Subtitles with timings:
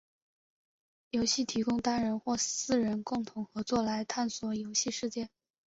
[1.11, 5.29] 游戏提供单人或四人共同合作来探索游戏世界。